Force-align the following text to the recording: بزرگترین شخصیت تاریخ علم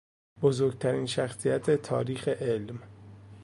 بزرگترین 0.41 1.05
شخصیت 1.05 1.81
تاریخ 1.81 2.27
علم 2.27 2.79